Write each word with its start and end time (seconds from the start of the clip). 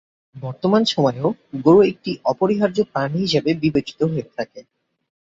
বর্তমান 0.35 0.83
সময়েও 0.93 1.29
গরু 1.65 1.79
একটি 1.91 2.11
অপরিহার্য 2.25 2.77
প্রাণী 2.91 3.17
হিসেবে 3.25 3.49
বিবেচিত 3.63 3.99
হয়ে 4.11 4.25
থাকে। 4.29 4.59